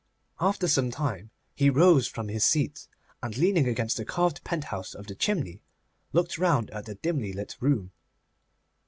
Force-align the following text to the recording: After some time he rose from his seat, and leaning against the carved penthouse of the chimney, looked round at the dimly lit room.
After 0.39 0.67
some 0.67 0.89
time 0.89 1.29
he 1.53 1.69
rose 1.69 2.07
from 2.07 2.27
his 2.27 2.43
seat, 2.43 2.87
and 3.21 3.37
leaning 3.37 3.67
against 3.67 3.97
the 3.97 4.03
carved 4.03 4.43
penthouse 4.43 4.95
of 4.95 5.05
the 5.05 5.13
chimney, 5.13 5.61
looked 6.11 6.39
round 6.39 6.71
at 6.71 6.85
the 6.85 6.95
dimly 6.95 7.33
lit 7.33 7.55
room. 7.59 7.91